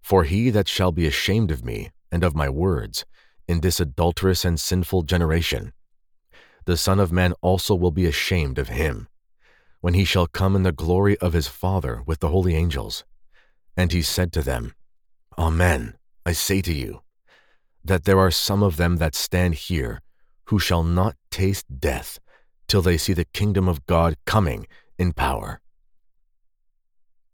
For 0.02 0.24
he 0.24 0.50
that 0.50 0.68
shall 0.68 0.92
be 0.92 1.06
ashamed 1.06 1.52
of 1.52 1.64
me 1.64 1.92
and 2.12 2.24
of 2.24 2.36
my 2.36 2.50
words 2.50 3.06
in 3.48 3.62
this 3.62 3.80
adulterous 3.80 4.46
and 4.46 4.60
sinful 4.60 5.04
generation, 5.04 5.74
the 6.66 6.78
Son 6.78 7.00
of 7.00 7.12
Man 7.12 7.34
also 7.42 7.74
will 7.74 7.92
be 7.92 8.06
ashamed 8.06 8.60
of 8.60 8.70
him, 8.70 9.08
when 9.82 9.96
he 9.96 10.06
shall 10.06 10.28
come 10.28 10.56
in 10.56 10.64
the 10.64 10.72
glory 10.72 11.18
of 11.18 11.34
his 11.34 11.48
Father 11.48 12.04
with 12.06 12.20
the 12.20 12.30
holy 12.30 12.56
angels. 12.56 13.04
And 13.76 13.92
he 13.92 14.02
said 14.02 14.32
to 14.34 14.42
them, 14.42 14.76
Amen, 15.38 15.96
I 16.26 16.34
say 16.34 16.62
to 16.62 16.74
you, 16.74 17.02
that 17.84 18.04
there 18.04 18.20
are 18.20 18.30
some 18.30 18.62
of 18.62 18.78
them 18.78 18.98
that 18.98 19.16
stand 19.16 19.56
here 19.56 20.02
who 20.46 20.60
shall 20.60 20.84
not 20.84 21.16
taste 21.32 21.80
death 21.80 22.20
till 22.68 22.82
they 22.82 22.98
see 22.98 23.14
the 23.14 23.26
kingdom 23.26 23.68
of 23.68 23.86
God 23.86 24.16
coming 24.26 24.68
in 24.98 25.14
power. 25.14 25.62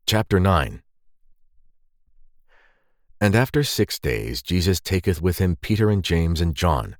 Chapter 0.05 0.39
9 0.39 0.81
And 3.25 3.35
after 3.35 3.63
six 3.63 3.97
days 3.97 4.43
Jesus 4.43 4.79
taketh 4.79 5.19
with 5.19 5.39
him 5.39 5.55
Peter 5.55 5.89
and 5.89 6.03
James 6.03 6.41
and 6.41 6.53
John, 6.53 6.95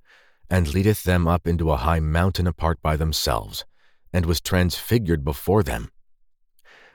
and 0.50 0.74
leadeth 0.74 1.04
them 1.04 1.28
up 1.28 1.46
into 1.46 1.72
a 1.72 1.78
high 1.78 2.00
mountain 2.00 2.48
apart 2.48 2.82
by 2.82 2.96
themselves, 2.96 3.64
and 4.12 4.26
was 4.26 4.42
transfigured 4.42 5.24
before 5.24 5.62
them. 5.62 5.92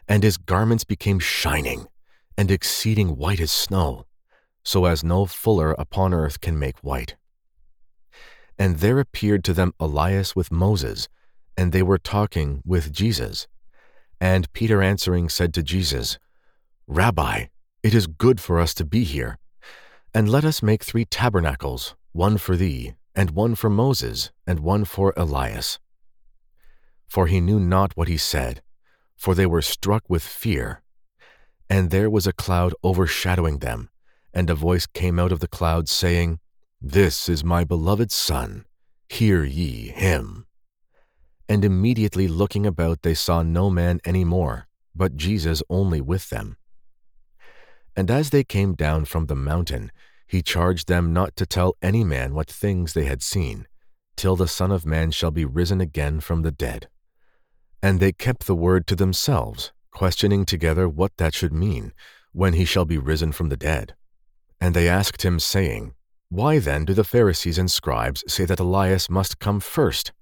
And 0.08 0.24
his 0.24 0.36
garments 0.36 0.82
became 0.82 1.20
shining, 1.20 1.86
and 2.36 2.50
exceeding 2.50 3.16
white 3.16 3.38
as 3.38 3.52
snow, 3.52 4.04
so 4.64 4.86
as 4.86 5.04
no 5.04 5.26
fuller 5.26 5.74
upon 5.78 6.12
earth 6.12 6.40
can 6.40 6.58
make 6.58 6.78
white. 6.78 7.14
And 8.58 8.78
there 8.78 8.98
appeared 8.98 9.44
to 9.44 9.52
them 9.52 9.74
Elias 9.78 10.34
with 10.34 10.50
Moses, 10.50 11.08
and 11.56 11.70
they 11.70 11.84
were 11.84 11.98
talking 11.98 12.62
with 12.66 12.92
Jesus. 12.92 13.46
And 14.20 14.52
Peter 14.52 14.82
answering 14.82 15.28
said 15.28 15.54
to 15.54 15.62
Jesus, 15.62 16.18
Rabbi, 16.88 17.44
it 17.82 17.94
is 17.94 18.06
good 18.06 18.40
for 18.40 18.60
us 18.60 18.74
to 18.74 18.84
be 18.84 19.04
here. 19.04 19.38
And 20.12 20.28
let 20.28 20.44
us 20.44 20.62
make 20.62 20.84
three 20.84 21.04
tabernacles, 21.04 21.94
one 22.12 22.36
for 22.36 22.56
thee, 22.56 22.94
and 23.14 23.30
one 23.30 23.54
for 23.54 23.70
Moses, 23.70 24.30
and 24.46 24.60
one 24.60 24.84
for 24.84 25.14
Elias. 25.16 25.78
For 27.08 27.26
he 27.26 27.40
knew 27.40 27.58
not 27.58 27.96
what 27.96 28.08
he 28.08 28.16
said, 28.16 28.62
for 29.16 29.34
they 29.34 29.46
were 29.46 29.62
struck 29.62 30.04
with 30.08 30.22
fear. 30.22 30.82
And 31.68 31.90
there 31.90 32.10
was 32.10 32.26
a 32.26 32.32
cloud 32.32 32.74
overshadowing 32.84 33.58
them, 33.58 33.90
and 34.34 34.50
a 34.50 34.54
voice 34.54 34.86
came 34.86 35.18
out 35.18 35.32
of 35.32 35.40
the 35.40 35.48
cloud, 35.48 35.88
saying, 35.88 36.38
This 36.80 37.28
is 37.28 37.44
my 37.44 37.64
beloved 37.64 38.12
Son, 38.12 38.64
hear 39.08 39.44
ye 39.44 39.88
him. 39.88 40.46
And 41.48 41.64
immediately 41.64 42.28
looking 42.28 42.66
about, 42.66 43.02
they 43.02 43.14
saw 43.14 43.42
no 43.42 43.70
man 43.70 44.00
any 44.04 44.24
more, 44.24 44.68
but 44.94 45.16
Jesus 45.16 45.62
only 45.68 46.00
with 46.00 46.30
them. 46.30 46.56
And 47.96 48.10
as 48.10 48.30
they 48.30 48.44
came 48.44 48.74
down 48.74 49.04
from 49.04 49.26
the 49.26 49.36
mountain, 49.36 49.90
he 50.26 50.42
charged 50.42 50.88
them 50.88 51.12
not 51.12 51.34
to 51.36 51.46
tell 51.46 51.76
any 51.82 52.04
man 52.04 52.34
what 52.34 52.48
things 52.50 52.92
they 52.92 53.04
had 53.04 53.22
seen, 53.22 53.66
till 54.16 54.36
the 54.36 54.46
Son 54.46 54.70
of 54.70 54.86
Man 54.86 55.10
shall 55.10 55.30
be 55.30 55.44
risen 55.44 55.80
again 55.80 56.20
from 56.20 56.42
the 56.42 56.52
dead. 56.52 56.88
And 57.82 57.98
they 57.98 58.12
kept 58.12 58.46
the 58.46 58.54
word 58.54 58.86
to 58.86 58.94
themselves, 58.94 59.72
questioning 59.90 60.44
together 60.44 60.88
what 60.88 61.16
that 61.16 61.34
should 61.34 61.52
mean, 61.52 61.92
when 62.32 62.52
he 62.52 62.64
shall 62.64 62.84
be 62.84 62.98
risen 62.98 63.32
from 63.32 63.48
the 63.48 63.56
dead. 63.56 63.94
And 64.60 64.74
they 64.74 64.88
asked 64.88 65.22
him, 65.22 65.40
saying, 65.40 65.94
Why 66.28 66.58
then 66.58 66.84
do 66.84 66.94
the 66.94 67.02
Pharisees 67.04 67.58
and 67.58 67.70
scribes 67.70 68.22
say 68.28 68.44
that 68.44 68.60
Elias 68.60 69.10
must 69.10 69.38
come 69.38 69.58
first? 69.58 70.12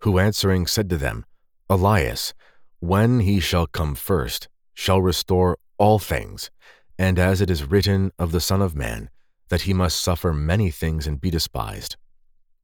Who 0.00 0.18
answering 0.18 0.66
said 0.66 0.90
to 0.90 0.98
them, 0.98 1.24
Elias, 1.70 2.34
when 2.80 3.20
he 3.20 3.40
shall 3.40 3.66
come 3.66 3.94
first, 3.94 4.48
shall 4.74 5.00
restore 5.00 5.56
all 5.78 5.98
things, 5.98 6.50
and 6.98 7.18
as 7.18 7.40
it 7.40 7.50
is 7.50 7.64
written 7.64 8.12
of 8.18 8.32
the 8.32 8.40
Son 8.40 8.62
of 8.62 8.76
Man, 8.76 9.10
that 9.48 9.62
he 9.62 9.72
must 9.72 10.02
suffer 10.02 10.32
many 10.32 10.70
things 10.70 11.06
and 11.06 11.20
be 11.20 11.30
despised. 11.30 11.96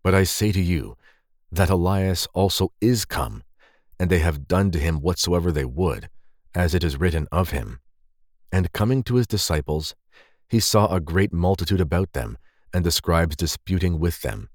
But 0.02 0.14
I 0.14 0.24
say 0.24 0.52
to 0.52 0.60
you, 0.60 0.96
that 1.52 1.70
Elias 1.70 2.28
also 2.32 2.72
is 2.80 3.04
come, 3.04 3.42
and 3.98 4.08
they 4.08 4.20
have 4.20 4.46
done 4.46 4.70
to 4.70 4.78
him 4.78 5.00
whatsoever 5.00 5.50
they 5.50 5.64
would, 5.64 6.08
as 6.54 6.74
it 6.74 6.84
is 6.84 6.98
written 6.98 7.26
of 7.32 7.50
him. 7.50 7.80
And 8.52 8.72
coming 8.72 9.02
to 9.04 9.16
his 9.16 9.26
disciples, 9.26 9.94
he 10.48 10.60
saw 10.60 10.92
a 10.92 11.00
great 11.00 11.32
multitude 11.32 11.80
about 11.80 12.12
them, 12.12 12.38
and 12.72 12.84
the 12.84 12.90
scribes 12.90 13.36
disputing 13.36 13.98
with 13.98 14.22
them. 14.22 14.48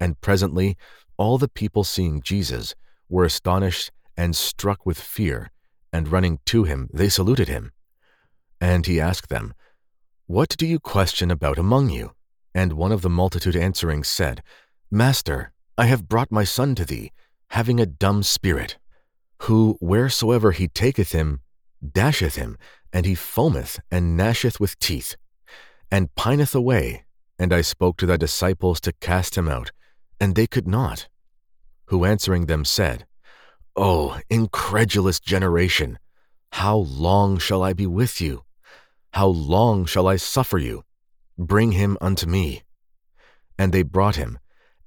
And 0.00 0.20
presently 0.20 0.76
all 1.16 1.38
the 1.38 1.48
people 1.48 1.84
seeing 1.84 2.22
Jesus 2.22 2.74
were 3.08 3.24
astonished 3.24 3.90
and 4.16 4.34
struck 4.34 4.84
with 4.84 5.00
fear, 5.00 5.50
and 5.92 6.08
running 6.08 6.38
to 6.46 6.64
him, 6.64 6.88
they 6.92 7.08
saluted 7.08 7.48
him. 7.48 7.72
And 8.62 8.86
he 8.86 9.00
asked 9.00 9.28
them, 9.28 9.54
what 10.26 10.56
do 10.56 10.66
you 10.66 10.78
question 10.78 11.32
about 11.32 11.58
among 11.58 11.90
you? 11.90 12.12
And 12.54 12.74
one 12.74 12.92
of 12.92 13.02
the 13.02 13.10
multitude 13.10 13.56
answering 13.56 14.04
said, 14.04 14.40
Master, 14.88 15.52
I 15.76 15.86
have 15.86 16.08
brought 16.08 16.30
my 16.30 16.44
son 16.44 16.76
to 16.76 16.84
thee, 16.84 17.10
having 17.48 17.80
a 17.80 17.86
dumb 17.86 18.22
spirit, 18.22 18.78
who 19.42 19.76
wheresoever 19.80 20.52
he 20.52 20.68
taketh 20.68 21.10
him, 21.10 21.40
dasheth 21.84 22.36
him, 22.36 22.56
and 22.92 23.04
he 23.04 23.14
foameth 23.14 23.80
and 23.90 24.16
gnasheth 24.16 24.60
with 24.60 24.78
teeth, 24.78 25.16
and 25.90 26.14
pineth 26.14 26.54
away. 26.54 27.04
And 27.40 27.52
I 27.52 27.62
spoke 27.62 27.96
to 27.98 28.06
thy 28.06 28.16
disciples 28.16 28.80
to 28.82 28.92
cast 28.92 29.36
him 29.36 29.48
out, 29.48 29.72
and 30.20 30.36
they 30.36 30.46
could 30.46 30.68
not. 30.68 31.08
Who 31.86 32.04
answering 32.04 32.46
them 32.46 32.64
said, 32.64 33.06
O 33.74 34.20
incredulous 34.30 35.18
generation, 35.18 35.98
how 36.52 36.76
long 36.76 37.38
shall 37.38 37.64
I 37.64 37.72
be 37.72 37.88
with 37.88 38.20
you? 38.20 38.44
How 39.12 39.26
long 39.26 39.84
shall 39.84 40.06
I 40.06 40.16
suffer 40.16 40.56
you? 40.56 40.84
Bring 41.38 41.72
him 41.72 41.98
unto 42.00 42.26
me. 42.26 42.62
And 43.58 43.72
they 43.72 43.82
brought 43.82 44.16
him, 44.16 44.38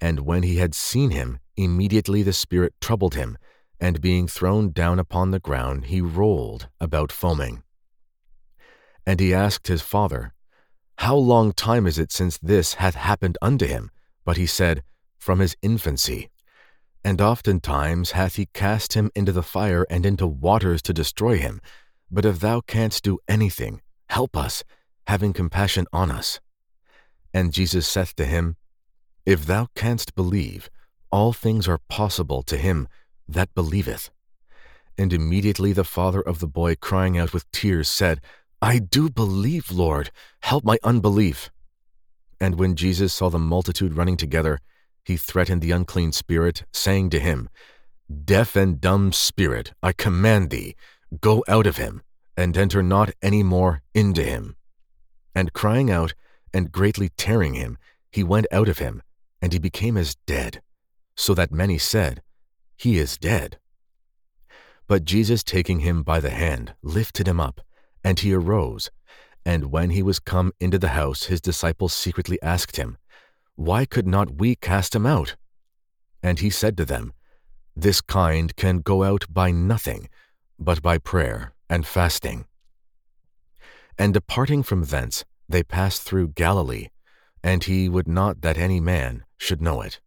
and 0.02 0.22
when 0.22 0.42
he 0.42 0.58
had 0.58 0.74
seen 0.74 1.12
him, 1.12 1.40
immediately 1.56 2.24
the 2.24 2.34
Spirit 2.34 2.74
troubled 2.82 3.14
him, 3.14 3.38
and 3.80 4.02
being 4.02 4.28
thrown 4.28 4.72
down 4.72 4.98
upon 4.98 5.30
the 5.30 5.40
ground, 5.40 5.86
he 5.86 6.02
rolled 6.02 6.70
about 6.80 7.12
foaming. 7.12 7.62
And 9.06 9.20
he 9.20 9.34
asked 9.34 9.68
his 9.68 9.84
father, 9.84 10.34
How 10.98 11.16
long 11.16 11.54
time 11.54 11.86
is 11.86 12.00
it 12.00 12.12
since 12.12 12.40
this 12.40 12.76
hath 12.76 12.96
happened 12.96 13.38
unto 13.44 13.68
him? 13.68 13.92
But 14.24 14.38
he 14.38 14.48
said, 14.48 14.82
From 15.20 15.40
his 15.40 15.56
infancy. 15.62 16.32
And 17.04 17.22
oftentimes 17.22 18.12
hath 18.12 18.38
he 18.38 18.48
cast 18.48 18.94
him 18.94 19.12
into 19.14 19.32
the 19.32 19.44
fire 19.44 19.86
and 19.92 20.04
into 20.04 20.26
waters 20.26 20.82
to 20.84 20.94
destroy 20.94 21.38
him. 21.38 21.62
But 22.10 22.26
if 22.26 22.40
thou 22.40 22.62
canst 22.62 23.04
do 23.04 23.20
anything, 23.28 23.82
help 24.10 24.38
us, 24.38 24.64
having 25.08 25.34
compassion 25.34 25.86
on 25.94 26.12
us. 26.12 26.40
And 27.34 27.54
Jesus 27.54 27.88
saith 27.88 28.16
to 28.16 28.26
him, 28.26 28.56
If 29.26 29.46
thou 29.46 29.68
canst 29.76 30.16
believe, 30.16 30.70
all 31.12 31.34
things 31.34 31.68
are 31.68 31.80
possible 31.90 32.44
to 32.44 32.58
him 32.58 32.88
that 33.28 33.54
believeth. 33.54 34.10
And 34.98 35.12
immediately 35.12 35.74
the 35.74 35.84
father 35.84 36.22
of 36.22 36.40
the 36.40 36.48
boy, 36.48 36.76
crying 36.76 37.18
out 37.18 37.34
with 37.34 37.50
tears, 37.52 37.90
said, 37.90 38.22
I 38.62 38.80
do 38.80 39.10
believe, 39.10 39.72
Lord, 39.72 40.12
help 40.42 40.64
my 40.64 40.78
unbelief. 40.84 41.52
And 42.40 42.58
when 42.58 42.76
Jesus 42.76 43.14
saw 43.14 43.30
the 43.30 43.40
multitude 43.40 43.96
running 43.96 44.18
together, 44.18 44.60
he 45.04 45.18
threatened 45.18 45.62
the 45.62 45.72
unclean 45.72 46.12
spirit, 46.12 46.64
saying 46.74 47.10
to 47.12 47.20
him, 47.20 47.50
Deaf 48.24 48.56
and 48.56 48.80
dumb 48.80 49.12
spirit, 49.12 49.74
I 49.84 49.94
command 49.94 50.50
thee, 50.50 50.76
go 51.22 51.44
out 51.48 51.68
of 51.68 51.78
him, 51.78 52.02
and 52.38 52.58
enter 52.58 52.84
not 52.84 53.12
any 53.22 53.44
more 53.44 53.82
into 53.94 54.24
him. 54.24 54.56
And 55.34 55.54
crying 55.54 55.90
out, 55.90 56.14
and 56.54 56.72
greatly 56.72 57.10
tearing 57.18 57.54
him, 57.54 57.78
he 58.12 58.24
went 58.24 58.48
out 58.52 58.70
of 58.70 58.80
him, 58.80 59.02
and 59.42 59.52
he 59.54 59.60
became 59.60 59.98
as 59.98 60.16
dead, 60.26 60.62
so 61.16 61.34
that 61.34 61.52
many 61.52 61.78
said, 61.78 62.22
He 62.78 62.98
is 62.98 63.18
dead. 63.18 63.60
But 64.88 65.04
Jesus, 65.04 65.44
taking 65.44 65.80
him 65.80 66.04
by 66.04 66.20
the 66.20 66.30
hand, 66.30 66.76
lifted 66.82 67.28
him 67.28 67.40
up, 67.40 67.62
and 68.04 68.20
he 68.20 68.34
arose. 68.34 68.90
And 69.46 69.72
when 69.72 69.90
he 69.92 70.02
was 70.02 70.20
come 70.20 70.52
into 70.60 70.80
the 70.80 70.90
house, 70.90 71.26
his 71.26 71.42
disciples 71.42 71.94
secretly 71.94 72.42
asked 72.42 72.78
him, 72.78 72.98
Why 73.56 73.86
could 73.86 74.08
not 74.08 74.38
we 74.38 74.56
cast 74.56 74.96
him 74.96 75.06
out? 75.06 75.36
And 76.24 76.40
he 76.40 76.50
said 76.50 76.78
to 76.78 76.86
them, 76.86 77.14
This 77.76 78.02
kind 78.02 78.56
can 78.56 78.80
go 78.80 79.04
out 79.04 79.26
by 79.30 79.52
nothing, 79.52 80.10
but 80.58 80.82
by 80.82 80.98
prayer 80.98 81.55
and 81.70 81.86
fasting. 81.86 82.46
And 83.98 84.14
departing 84.14 84.64
from 84.64 84.84
thence, 84.84 85.24
they 85.48 85.64
passed 85.64 86.02
through 86.02 86.30
Galilee, 86.30 86.90
and 87.44 87.64
he 87.64 87.88
would 87.88 88.08
not 88.08 88.42
that 88.42 88.58
any 88.58 88.80
man 88.80 89.24
should 89.38 89.62
know 89.62 89.82
it. 89.82 90.00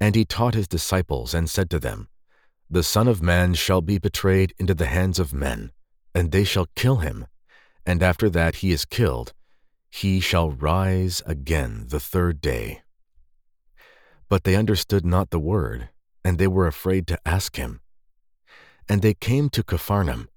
And 0.00 0.14
he 0.14 0.24
taught 0.24 0.54
his 0.54 0.68
disciples, 0.68 1.32
and 1.32 1.48
said 1.48 1.70
to 1.70 1.78
them, 1.78 2.08
The 2.68 2.82
Son 2.82 3.06
of 3.06 3.22
Man 3.22 3.54
shall 3.54 3.80
be 3.80 3.98
betrayed 3.98 4.54
into 4.58 4.74
the 4.74 4.86
hands 4.86 5.18
of 5.18 5.32
men, 5.32 5.70
and 6.14 6.32
they 6.32 6.44
shall 6.44 6.66
kill 6.74 6.96
him, 6.96 7.26
and 7.86 8.02
after 8.02 8.28
that 8.30 8.56
he 8.56 8.72
is 8.72 8.84
killed, 8.84 9.32
he 9.90 10.20
shall 10.20 10.50
rise 10.50 11.22
again 11.26 11.84
the 11.88 12.00
third 12.00 12.40
day. 12.40 12.82
But 14.28 14.44
they 14.44 14.56
understood 14.56 15.04
not 15.04 15.30
the 15.30 15.38
word, 15.38 15.90
and 16.24 16.38
they 16.38 16.48
were 16.48 16.66
afraid 16.66 17.06
to 17.08 17.20
ask 17.28 17.56
him. 17.56 17.81
And 18.88 19.02
they 19.02 19.14
came 19.14 19.48
to 19.50 19.62
Capharnaum, 19.62 20.28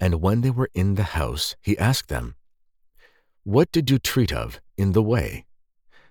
and 0.00 0.20
when 0.20 0.42
they 0.42 0.50
were 0.50 0.70
in 0.74 0.94
the 0.94 1.14
house, 1.18 1.56
he 1.60 1.76
asked 1.78 2.08
them, 2.08 2.36
What 3.44 3.72
did 3.72 3.90
you 3.90 3.98
treat 3.98 4.32
of 4.32 4.60
in 4.76 4.92
the 4.92 5.02
way? 5.02 5.46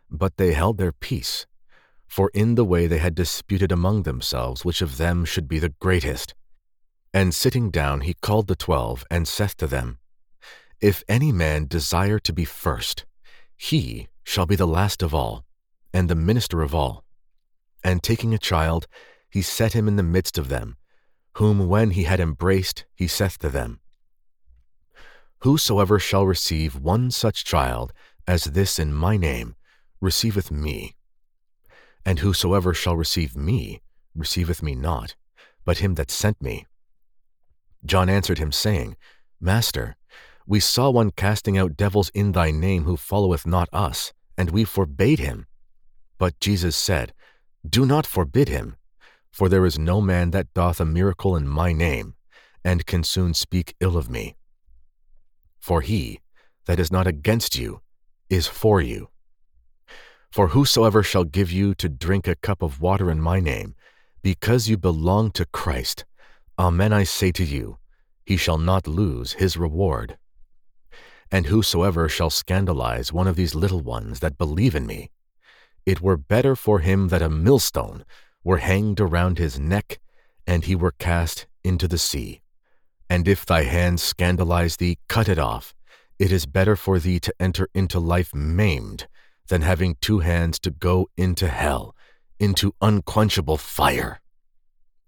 But 0.09 0.37
they 0.37 0.53
held 0.53 0.77
their 0.77 0.91
peace, 0.91 1.45
for 2.07 2.31
in 2.33 2.55
the 2.55 2.65
way 2.65 2.87
they 2.87 2.97
had 2.97 3.15
disputed 3.15 3.71
among 3.71 4.03
themselves 4.03 4.65
which 4.65 4.81
of 4.81 4.97
them 4.97 5.25
should 5.25 5.47
be 5.47 5.59
the 5.59 5.73
greatest. 5.79 6.33
And 7.13 7.33
sitting 7.33 7.71
down, 7.71 8.01
he 8.01 8.13
called 8.13 8.47
the 8.47 8.55
twelve, 8.55 9.05
and 9.09 9.27
saith 9.27 9.55
to 9.57 9.67
them, 9.67 9.99
If 10.81 11.03
any 11.07 11.31
man 11.31 11.67
desire 11.67 12.19
to 12.19 12.33
be 12.33 12.45
first, 12.45 13.05
he 13.55 14.07
shall 14.23 14.45
be 14.45 14.55
the 14.55 14.67
last 14.67 15.01
of 15.01 15.13
all, 15.13 15.45
and 15.93 16.09
the 16.09 16.15
minister 16.15 16.61
of 16.61 16.75
all. 16.75 17.03
And 17.83 18.03
taking 18.03 18.33
a 18.33 18.37
child, 18.37 18.87
he 19.29 19.41
set 19.41 19.73
him 19.73 19.87
in 19.87 19.95
the 19.95 20.03
midst 20.03 20.37
of 20.37 20.49
them, 20.49 20.75
whom 21.37 21.67
when 21.67 21.91
he 21.91 22.03
had 22.03 22.19
embraced, 22.19 22.85
he 22.95 23.05
saith 23.05 23.37
to 23.37 23.47
them, 23.47 23.79
Whosoever 25.41 25.99
shall 25.99 26.25
receive 26.25 26.75
one 26.75 27.11
such 27.11 27.45
child 27.45 27.93
as 28.27 28.45
this 28.45 28.79
in 28.79 28.91
my 28.91 29.17
name, 29.17 29.55
receiveth 30.01 30.49
me. 30.49 30.95
And 32.03 32.19
whosoever 32.19 32.73
shall 32.73 32.97
receive 32.97 33.35
me, 33.35 33.81
receiveth 34.15 34.63
me 34.63 34.73
not, 34.73 35.15
but 35.63 35.77
him 35.77 35.93
that 35.93 36.09
sent 36.09 36.41
me. 36.41 36.65
John 37.85 38.09
answered 38.09 38.39
him, 38.39 38.51
saying, 38.51 38.97
Master, 39.39 39.95
we 40.47 40.59
saw 40.59 40.89
one 40.89 41.11
casting 41.11 41.55
out 41.55 41.77
devils 41.77 42.09
in 42.15 42.31
thy 42.31 42.49
name 42.49 42.85
who 42.85 42.97
followeth 42.97 43.45
not 43.45 43.69
us, 43.71 44.11
and 44.39 44.49
we 44.49 44.63
forbade 44.63 45.19
him. 45.19 45.45
But 46.17 46.39
Jesus 46.39 46.75
said, 46.75 47.13
Do 47.69 47.85
not 47.85 48.07
forbid 48.07 48.49
him, 48.49 48.75
for 49.31 49.49
there 49.49 49.65
is 49.65 49.77
no 49.77 50.01
man 50.01 50.31
that 50.31 50.53
doth 50.53 50.79
a 50.79 50.85
miracle 50.85 51.35
in 51.35 51.47
my 51.47 51.73
name, 51.73 52.15
and 52.63 52.85
can 52.85 53.03
soon 53.03 53.33
speak 53.33 53.75
ill 53.79 53.97
of 53.97 54.09
me. 54.09 54.35
For 55.59 55.81
he 55.81 56.19
that 56.65 56.79
is 56.79 56.91
not 56.91 57.07
against 57.07 57.57
you 57.57 57.81
is 58.29 58.47
for 58.47 58.81
you. 58.81 59.09
For 60.31 60.49
whosoever 60.49 61.03
shall 61.03 61.23
give 61.23 61.51
you 61.51 61.73
to 61.75 61.89
drink 61.89 62.27
a 62.27 62.35
cup 62.35 62.61
of 62.61 62.81
water 62.81 63.09
in 63.09 63.21
my 63.21 63.39
name, 63.39 63.75
because 64.21 64.67
you 64.67 64.77
belong 64.77 65.31
to 65.31 65.45
Christ, 65.45 66.05
amen 66.59 66.91
I 66.91 67.03
say 67.03 67.31
to 67.31 67.43
you, 67.43 67.77
he 68.25 68.35
shall 68.35 68.57
not 68.57 68.87
lose 68.87 69.33
his 69.33 69.55
reward. 69.55 70.17
And 71.31 71.45
whosoever 71.45 72.09
shall 72.09 72.29
scandalize 72.29 73.13
one 73.13 73.27
of 73.27 73.35
these 73.35 73.55
little 73.55 73.81
ones 73.81 74.19
that 74.19 74.37
believe 74.37 74.75
in 74.75 74.85
me, 74.85 75.11
it 75.85 76.01
were 76.01 76.17
better 76.17 76.55
for 76.55 76.79
him 76.79 77.07
that 77.07 77.21
a 77.21 77.29
millstone 77.29 78.03
were 78.47 78.59
hanged 78.59 79.01
around 79.01 79.37
his 79.37 79.59
neck, 79.59 79.99
and 80.47 80.63
he 80.63 80.73
were 80.73 80.93
cast 80.99 81.45
into 81.65 81.85
the 81.85 81.97
sea. 81.97 82.39
And 83.09 83.27
if 83.27 83.45
thy 83.45 83.63
hand 83.63 83.99
scandalize 83.99 84.77
thee, 84.77 84.99
cut 85.09 85.27
it 85.27 85.37
off. 85.37 85.73
It 86.17 86.31
is 86.31 86.45
better 86.45 86.77
for 86.77 86.97
thee 86.97 87.19
to 87.19 87.33
enter 87.41 87.67
into 87.73 87.99
life 87.99 88.33
maimed 88.33 89.05
than 89.49 89.63
having 89.63 89.97
two 89.99 90.19
hands 90.19 90.59
to 90.59 90.71
go 90.71 91.09
into 91.17 91.49
hell, 91.49 91.93
into 92.39 92.73
unquenchable 92.79 93.57
fire. 93.57 94.21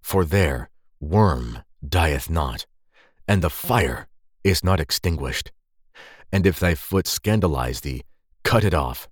For 0.01 0.25
their 0.25 0.69
worm 0.99 1.59
dieth 1.87 2.29
not, 2.29 2.65
and 3.25 3.41
the 3.41 3.49
fire 3.49 4.09
is 4.43 4.65
not 4.65 4.81
extinguished. 4.81 5.53
And 6.29 6.45
if 6.45 6.59
thy 6.59 6.75
foot 6.75 7.07
scandalize 7.07 7.79
thee, 7.79 8.03
cut 8.43 8.65
it 8.65 8.73
off. 8.73 9.07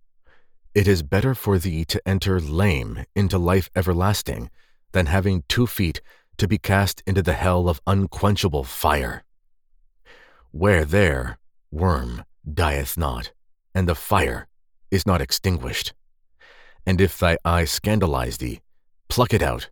It 0.78 0.88
is 0.88 1.02
better 1.02 1.34
for 1.34 1.58
thee 1.58 1.86
to 1.86 2.08
enter 2.08 2.40
lame 2.40 3.06
into 3.16 3.40
life 3.40 3.68
everlasting 3.76 4.52
than 4.92 5.08
having 5.08 5.44
two 5.48 5.66
feet 5.66 6.04
to 6.38 6.48
be 6.48 6.60
cast 6.60 7.02
into 7.08 7.24
the 7.24 7.34
hell 7.34 7.68
of 7.68 7.82
unquenchable 7.88 8.64
fire. 8.64 9.24
Where 10.52 10.86
their 10.86 11.40
worm 11.72 12.26
dieth 12.46 12.96
not, 12.96 13.32
and 13.74 13.90
the 13.90 13.96
fire 13.96 14.48
is 14.92 15.04
not 15.04 15.20
extinguished. 15.20 15.96
And 16.86 17.02
if 17.02 17.18
thy 17.18 17.40
eye 17.44 17.66
scandalize 17.66 18.38
thee, 18.38 18.62
pluck 19.10 19.34
it 19.34 19.42
out. 19.42 19.72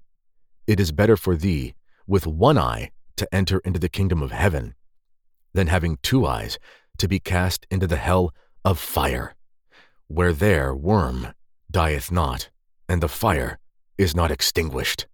It 0.65 0.79
is 0.79 0.91
better 0.91 1.17
for 1.17 1.35
thee 1.35 1.75
with 2.07 2.25
one 2.25 2.57
eye 2.57 2.89
to 3.17 3.27
enter 3.31 3.59
into 3.59 3.77
the 3.77 3.89
kingdom 3.89 4.23
of 4.23 4.31
heaven 4.31 4.73
than 5.53 5.67
having 5.67 5.99
two 6.01 6.25
eyes 6.25 6.57
to 6.97 7.07
be 7.07 7.19
cast 7.19 7.67
into 7.69 7.85
the 7.85 7.97
hell 7.97 8.33
of 8.63 8.79
fire 8.79 9.34
where 10.07 10.33
their 10.33 10.73
worm 10.75 11.33
dieth 11.71 12.11
not, 12.11 12.49
and 12.87 13.01
the 13.01 13.07
fire 13.07 13.59
is 13.97 14.15
not 14.15 14.31
extinguished. 14.31 15.07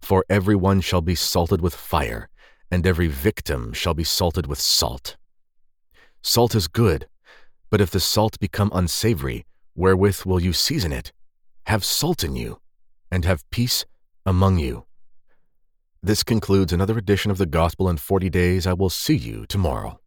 For 0.00 0.24
every 0.28 0.56
one 0.56 0.80
shall 0.80 1.02
be 1.02 1.14
salted 1.14 1.60
with 1.60 1.74
fire, 1.74 2.28
and 2.70 2.86
every 2.86 3.08
victim 3.08 3.72
shall 3.72 3.94
be 3.94 4.04
salted 4.04 4.46
with 4.46 4.60
salt. 4.60 5.16
Salt 6.22 6.54
is 6.54 6.68
good, 6.68 7.06
But 7.70 7.80
if 7.80 7.90
the 7.90 8.00
salt 8.00 8.38
become 8.40 8.72
unsavory, 8.74 9.46
wherewith 9.76 10.24
will 10.24 10.42
you 10.42 10.52
season 10.52 10.92
it? 10.92 11.12
Have 11.66 11.84
salt 11.84 12.24
in 12.24 12.34
you, 12.34 12.60
and 13.12 13.24
have 13.24 13.48
peace 13.50 13.84
among 14.26 14.58
you. 14.58 14.86
This 16.02 16.24
concludes 16.24 16.72
another 16.72 16.98
edition 16.98 17.30
of 17.30 17.38
the 17.38 17.46
Gospel 17.46 17.88
in 17.88 17.96
40 17.96 18.28
Days. 18.28 18.66
I 18.66 18.72
will 18.72 18.90
see 18.90 19.16
you 19.16 19.46
tomorrow. 19.46 19.99